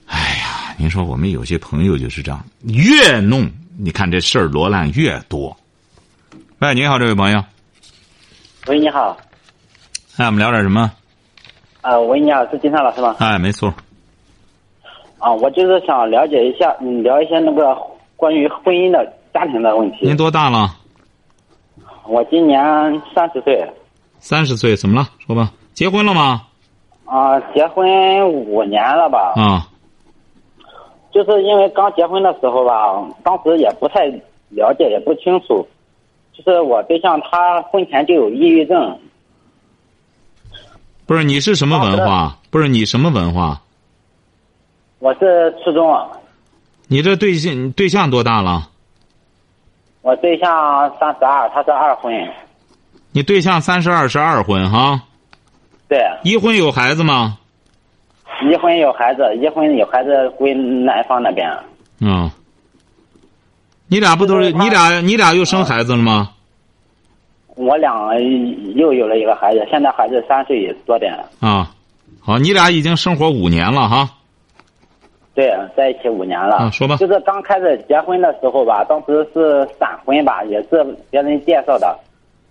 [0.07, 5.57] 哎呀，您说我们有些朋友就是这样，越弄，你看这事儿罗烂越多。
[6.61, 7.43] 喂，你好，这位朋友。
[8.67, 9.17] 喂，你好。
[10.17, 10.93] 哎，我们聊点什么？
[11.81, 13.17] 啊，喂，你好，是金山老师吗？
[13.19, 13.75] 哎，没错。
[15.21, 17.77] 啊，我就是想了解一下，嗯，聊一些那个
[18.17, 19.99] 关于婚姻的家庭的问题。
[20.01, 20.75] 您多大了？
[22.09, 22.59] 我今年
[23.15, 23.65] 三十岁。
[24.19, 25.07] 三十岁，怎么了？
[25.25, 25.53] 说吧。
[25.75, 26.43] 结婚了吗？
[27.05, 29.35] 啊，结婚五年了吧。
[29.37, 29.69] 啊。
[31.13, 34.07] 就是因为刚结婚的时候吧，当时也不太
[34.49, 35.67] 了解，也不清楚。
[36.33, 38.99] 就是我对象，他婚前就有抑郁症。
[41.05, 42.37] 不是你是什么文化？
[42.51, 43.61] 不是你什么文化？
[45.01, 45.99] 我是初中。
[46.87, 48.69] 你这对象对象多大了？
[50.03, 52.15] 我对象三十二，他是二婚。
[53.13, 55.01] 你对象三十二是二婚哈？
[55.89, 55.99] 对。
[56.23, 57.39] 一婚有孩子吗？
[58.43, 61.51] 一婚有孩子，一婚有孩子归男方那边。
[62.01, 62.31] 嗯。
[63.89, 65.01] 你俩不都是你俩？
[65.01, 66.31] 你俩又生孩子了吗？
[67.57, 68.15] 我俩
[68.75, 71.31] 又有了一个孩子，现在孩子三岁多点了。
[71.41, 71.71] 啊，
[72.21, 74.11] 好，你俩已经生活五年了哈。
[75.41, 76.57] 对，在一起五年了。
[76.57, 76.97] 啊，说吧。
[76.97, 81.99] 就是刚开始结婚的时候吧，当时是闪婚吧，也是别人介绍的。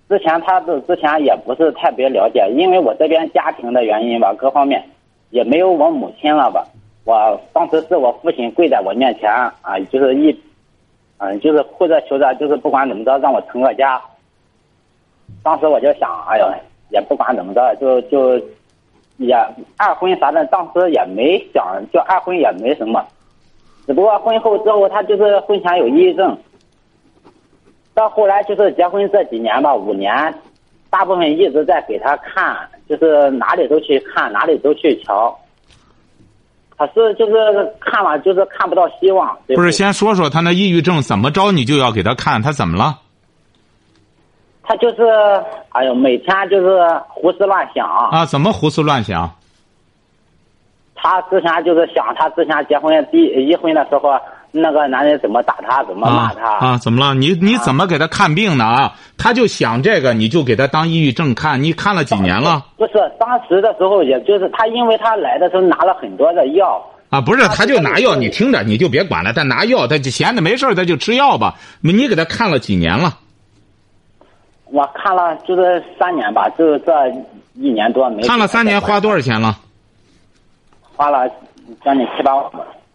[0.09, 4.83] 之前他的之前也不是特别了解，因为我这边家庭的原因吧，各方面
[5.29, 6.65] 也没有我母亲了吧。
[7.05, 10.35] 我当时是我父亲跪在我面前啊，就是一，
[11.19, 14.01] 嗯，就是哭着求着，就是不管怎么着让我成个家。
[15.43, 16.51] 当时我就想，哎呦，
[16.89, 18.43] 也不管怎么着，就就
[19.19, 19.35] 也
[19.77, 23.05] 二婚啥的，当时也没想就二婚也没什么，
[23.85, 26.35] 只不过婚后之后他就是婚前有抑郁症。
[27.93, 30.33] 到后来就是结婚这几年吧，五年，
[30.89, 32.55] 大部分一直在给他看，
[32.87, 35.37] 就是哪里都去看，哪里都去瞧。
[36.77, 37.33] 可是就是
[37.81, 39.37] 看了，就是看不到希望。
[39.47, 42.97] 不是，先说说他那抑郁症怎么着，你就要给他看，他怎么了？
[44.69, 45.01] 他就是，
[45.69, 47.87] 哎呦，每天就是胡思乱想。
[47.87, 48.23] 啊？
[48.27, 49.27] 怎么胡思乱想？
[50.93, 54.11] 他之前就是想，他之前结婚第一婚的时候。
[54.51, 56.77] 那个男人怎么打他，怎么骂他啊？
[56.79, 57.13] 怎么了？
[57.13, 58.65] 你你怎么给他看病呢？
[58.65, 58.95] 啊？
[59.15, 61.61] 他就想这个，你就给他当抑郁症看。
[61.61, 62.65] 你看了几年了？
[62.75, 67.21] 不是，当时的时候，也就是他，因为他来的时候拿了很多的药啊。
[67.21, 69.31] 不是，他就拿药，你听着，你就别管了。
[69.33, 71.53] 他拿药，他就闲着没事他就吃药吧。
[71.81, 73.19] 你给他看了几年了？
[74.71, 76.91] 我看了就是三年吧，就这
[77.55, 78.21] 一年多没。
[78.27, 79.57] 看了三年，花多少钱了？
[80.95, 81.29] 花了
[81.83, 82.45] 将近七八万。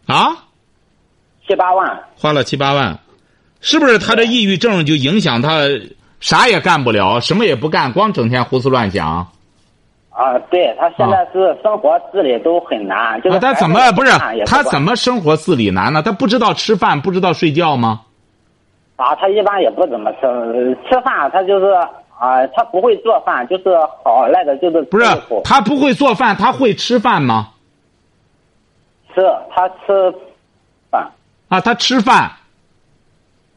[0.06, 0.36] 啊？
[1.46, 2.98] 七八万花了七八万，
[3.60, 5.58] 是不是他这抑郁症就影响他
[6.18, 9.26] 啥也干不了，什么也不干，光整天胡思乱想？
[10.08, 14.10] 啊，对他现在是生活自理都很难，就是他怎么不是
[14.46, 16.02] 他怎么生活自理难呢？
[16.02, 18.00] 他不知道吃饭，不知道睡觉吗？
[18.96, 21.66] 啊，他一般也不怎么吃吃饭，他就是
[22.18, 25.06] 啊，他不会做饭，就是好赖的，就是不是
[25.42, 27.48] 他不会做饭，他会吃饭吗？
[29.14, 30.14] 吃，他吃
[30.90, 31.10] 饭。
[31.48, 32.30] 啊，他吃饭。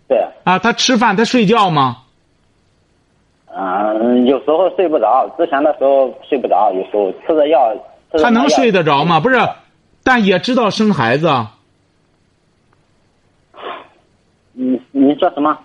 [0.08, 0.26] 对。
[0.44, 1.98] 啊，他吃饭，他睡觉吗？
[3.56, 5.28] 嗯，有时候睡不着。
[5.38, 7.74] 之前的时候睡不着，有时候吃着药。
[8.22, 9.20] 他能睡得着吗？
[9.20, 9.38] 不是，
[10.04, 11.28] 但也知道生孩子。
[14.60, 15.56] 你你说什么？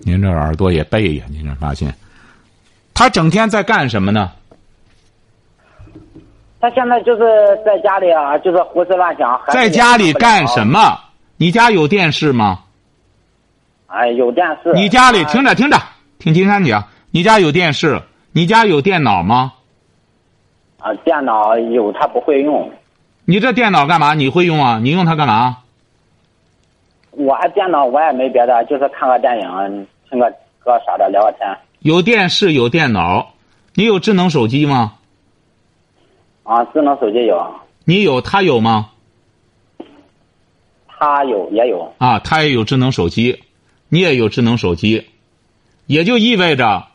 [0.00, 1.24] 您这耳朵也背呀？
[1.30, 1.94] 您这发现，
[2.92, 4.32] 他整天在干什么呢？
[6.58, 7.22] 他现在就是
[7.64, 9.40] 在家里啊，就是胡思乱想。
[9.50, 10.98] 在家里干什么？
[11.36, 12.64] 你家有电视吗？
[13.86, 14.72] 哎，有电视。
[14.72, 15.80] 你家里听着听着，
[16.18, 19.52] 听金山讲，你家有电视，你家有电脑吗？
[20.78, 22.68] 啊，电脑有，他不会用。
[23.24, 24.14] 你这电脑干嘛？
[24.14, 24.80] 你会用啊？
[24.82, 25.58] 你用它干嘛？
[27.16, 31.48] 我还电脑，我也没别的，就是看个电影，听个歌啥的，聊个天。
[31.80, 33.32] 有电视，有电脑，
[33.74, 34.94] 你有智能手机吗？
[36.42, 37.54] 啊，智能手机有。
[37.84, 38.90] 你有，他有吗？
[40.86, 43.42] 他有也有啊，他也有智能手机，
[43.88, 45.08] 你也有智能手机，
[45.86, 46.88] 也就意味着，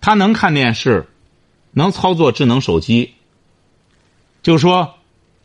[0.00, 1.06] 他能看电视，
[1.72, 3.14] 能操作智能手机。
[4.42, 4.94] 就是说，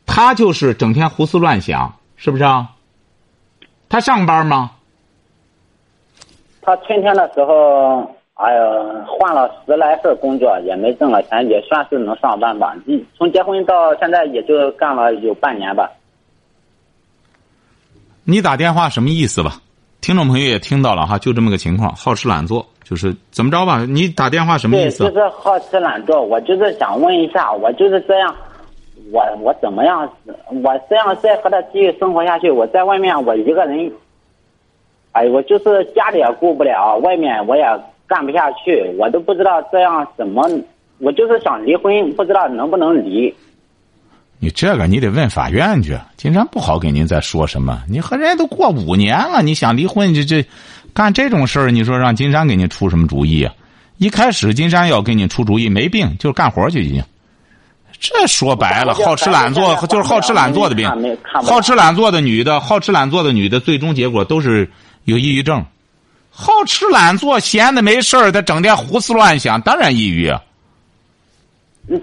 [0.05, 2.74] 他就是整天胡思乱想，是不是啊？
[3.89, 4.71] 他上班吗？
[6.61, 7.99] 他春天的时候，
[8.33, 8.61] 哎呀，
[9.07, 12.75] 换了十来份工作，也没挣了钱，也算是能上班吧。
[13.17, 15.89] 从结婚到现在，也就干了有半年吧。
[18.23, 19.61] 你打电话什么意思吧？
[20.01, 23.85] 听众朋友也听到了哈，就这么个情况，好吃懒做，就是怎么着吧？
[23.87, 25.03] 你打电话什么意思？
[25.07, 26.21] 就是好吃懒做。
[26.21, 28.35] 我就是想问一下，我就是这样，
[29.15, 30.11] 我我怎么样？
[30.61, 33.89] 我这样再和他继续生活下去，我在外面我一个人，
[35.13, 37.63] 哎，我就是家里也顾不了，外面我也
[38.05, 40.45] 干不下去，我都不知道这样怎么，
[40.99, 43.33] 我就是想离婚，不知道能不能离。
[44.37, 47.81] 你这个你得问法院去，金山不好给您再说什么。
[47.89, 50.45] 你和人家都过五年了，你想离婚，这这
[50.93, 53.53] 干这种事儿，你说让金山给您出什么主意啊？
[53.97, 57.01] 一开始金山要给你出主意，没病，就是干活去已经。
[57.99, 60.89] 这说白了，好吃懒做就是好吃懒做的病。
[61.43, 64.69] 好吃懒做的女的，好吃懒做的女的，最终结果都是
[65.05, 65.63] 有抑郁症。
[66.29, 70.41] 好吃懒做，闲的没事儿，他整天胡思乱想，当然抑郁啊。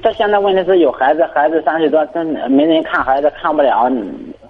[0.02, 3.90] 他现在问题是有孩子，孩子三岁多，真没人看孩子，看不了，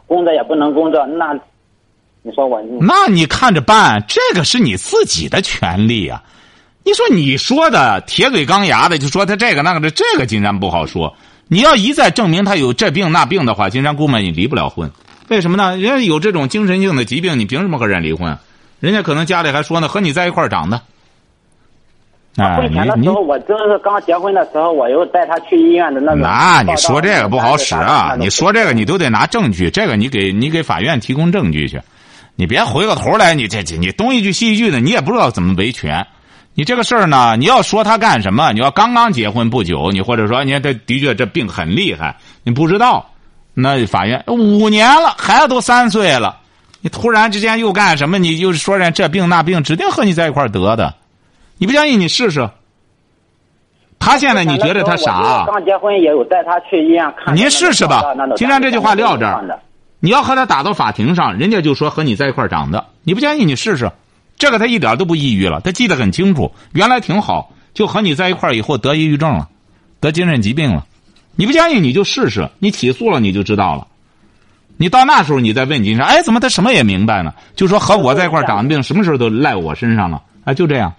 [0.06, 1.32] 工作也不能工作，那
[2.22, 2.62] 你说我？
[2.80, 6.22] 那你看着办，这个是你自己的权利啊！
[6.84, 11.12] 你说你说的铁嘴钢牙的，就说他这个那个的，这个竟然不好说。
[11.52, 14.90] 你要一再证明他有这病那病的话，金山估摸你离不了婚。
[15.28, 15.76] 为什么呢？
[15.76, 18.38] 人家有这种精神性的疾病，你凭什么和人离婚？
[18.80, 20.80] 人家可能家里还说呢，和你在一块儿长的。
[22.38, 26.22] 啊，婚前的时候，我就是刚结婚的时候，我又带他去医院的那种。
[26.22, 28.16] 那你说这个不好使啊！
[28.18, 31.78] 你说这个你都都得拿证据，这个你给你给法院提供证据去，
[32.34, 36.06] 你别回过头来，你这这你东一句西一句的，你也不知道怎么维权。
[36.54, 38.52] 你这个事儿呢，你要说他干什么？
[38.52, 43.10] 你要刚刚结婚不久，你或者说你看这的确这病很厉害，你不知道，
[43.54, 46.36] 那法院五年了，孩子都三岁了，
[46.80, 48.18] 你突然之间又干什么？
[48.18, 50.94] 你又说人这病那病，指定和你在一块儿得的，
[51.58, 52.48] 你不相信你试试。
[53.98, 55.12] 他现在你觉得他傻？
[55.12, 57.34] 啊刚结婚也有带他去医院看。
[57.36, 58.02] 您试试吧
[58.36, 59.60] 既然这句话撂这儿
[60.00, 63.88] 你要和他打到法庭上，人家就说和你在一块儿长的，你不相信你试试，
[64.42, 69.48] 这个他一点都不抑郁了，他记得很清楚，原来挺好，就和你在一块儿以后得抑郁症了，
[70.00, 70.84] 得精神疾病了，
[71.36, 73.86] 你不相信你就试试，你起诉了你就知道了，
[74.78, 77.32] 你到那时候你再问金山，哎，怎么他什么也明白呢？
[77.54, 80.92] 就说和我在一块儿长的病，什么事儿都赖我身上了，哎，就这样，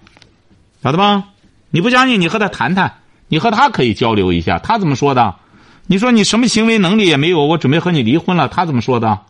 [0.82, 1.24] 晓得吧？
[1.70, 2.94] 你不相信，你和他谈谈，
[3.28, 5.34] 你和他可以交流一下，他怎么说的？
[5.86, 9.20] 你说你什么行为能力也没有，我准备和你离婚了，他怎么说的？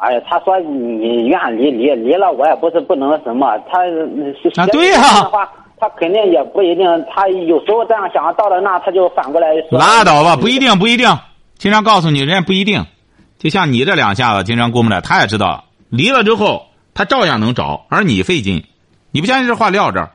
[0.00, 5.46] 哎呀，他说你愿离离离了，我也不是不能什么，他是啊对呀的话，
[5.78, 9.78] 他肯定也不一定，他有时候这样想，到了那他就反过来说。
[9.78, 11.06] 拉倒吧，不一定，不一定。
[11.58, 12.86] 经常告诉你，人家不一定。
[13.38, 18.64] 就像你这两下子，经常过不来，他也知道，离了之后他照样能找，而你费劲。
[19.12, 20.10] 你不相信这话撂这儿，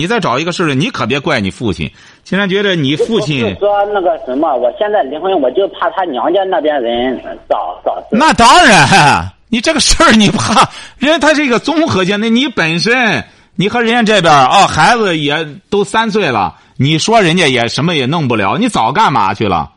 [0.00, 1.90] 你再找一个试试，你可别怪你父亲。
[2.24, 8.02] 经常觉得你父不亲是说那个什么，我现在离婚，我就怕他娘家那边人找找。
[8.10, 13.22] 那当然，你这个事儿你怕，人家他是一个综合性，那你本身
[13.56, 19.70] 你和人家这边啊、孩子也都三岁了，你说人家也什么也弄不了，你早干嘛去了？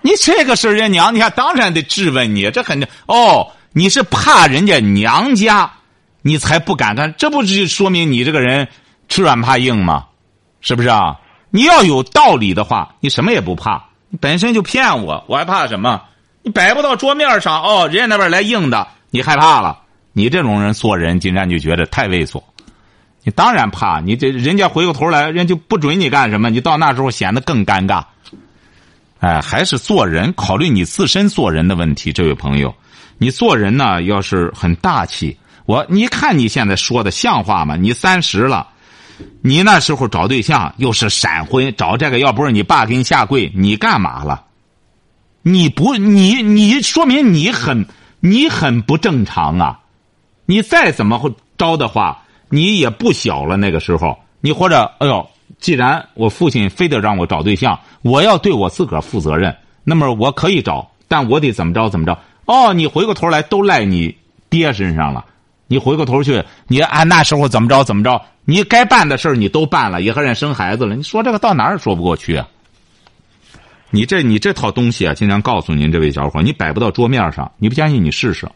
[0.00, 5.70] 你这个事儿，人家娘家当然得质问你，这肯定哦，你是怕人家娘家，
[6.22, 8.68] 你才不敢干，这不是说明你这个人
[9.08, 10.06] 吃软怕硬吗？
[10.60, 11.18] 是不是啊？
[11.50, 16.02] 你要有道理的话，你什么也不怕，你本身就骗我，我还怕什么？
[16.42, 19.80] 你摆不到桌面上哦，人家那边来硬的，你害怕了。
[20.12, 22.42] 你这种人做人，金山就觉得太猥琐。
[23.22, 28.04] 你当然怕，你这人家回过头来，人家就不准你干什么，你到那时候显得更尴尬。
[29.18, 32.74] 哎，还是做人，考虑你自身做人的问题，这位朋友，
[33.18, 35.36] 你做人呢，要是很大气，
[35.70, 37.76] 我你看你现在说的像话吗？
[37.76, 38.66] 你三十了，
[39.40, 44.46] 你那时候找对象又是闪婚，找这个要不是你爸给你下跪，你干嘛了？
[45.42, 47.86] 你不，你你说明你很
[48.18, 49.78] 你很不正常啊！
[50.44, 53.56] 你再怎么会招的话，你也不小了。
[53.56, 55.24] 那个时候，你或者哎呦，
[55.60, 62.18] 既然我父亲非得让我找对象，我要对我自个儿负责任，那么我可以找，但我得怎么着怎么着。
[62.46, 64.16] 哦，你回过头来都赖你
[64.48, 65.24] 爹身上了，
[65.70, 72.48] 你回过头去，你按那时候怎么着怎么着，你该办的事儿你都办了，也和人生孩子了，你说这个到哪儿也说不过去啊！
[73.90, 78.48] 你这你这套东西啊，经常告诉您这位小伙，你摆不到桌面上，你不相信你试试。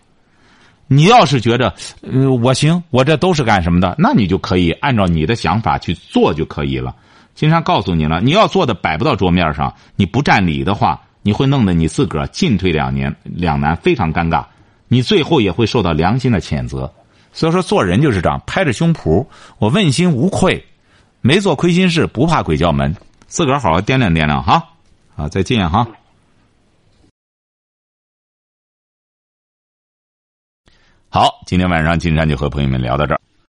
[0.89, 6.97] 你要是觉着，呃，我行，我这都是干什么的，那你就可以按照你的想法去做就可以了。
[7.37, 14.45] 经常告诉你了，你要做的摆不到桌面上，你不占理的话，你会弄得你自个儿进退两年两难，非常尴尬。
[14.89, 16.93] 你最后也会受到良心的谴责。
[17.35, 19.27] 所以说，做人就是这样，拍着胸脯，
[19.59, 20.65] 我问心无愧，
[21.21, 24.71] 没做亏心事，不怕鬼叫门，自个儿好好掂量掂量哈。
[25.17, 25.89] 啊，再见哈。
[31.09, 33.21] 好，今天晚上金山就和朋友们聊到这儿。